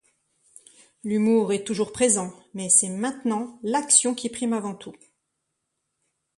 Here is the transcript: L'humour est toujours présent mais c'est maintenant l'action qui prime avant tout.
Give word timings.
L'humour 1.03 1.53
est 1.53 1.63
toujours 1.63 1.91
présent 1.91 2.33
mais 2.55 2.69
c'est 2.69 2.89
maintenant 2.89 3.59
l'action 3.61 4.15
qui 4.15 4.31
prime 4.31 4.53
avant 4.53 4.73
tout. 4.73 4.95